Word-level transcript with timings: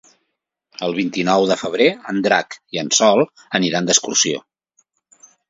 El 0.85 0.95
vint-i-nou 0.99 1.45
de 1.51 1.57
febrer 1.63 1.87
en 2.13 2.23
Drac 2.29 2.57
i 2.77 2.81
en 2.85 2.91
Sol 3.01 3.23
aniran 3.61 3.91
d'excursió. 3.91 4.43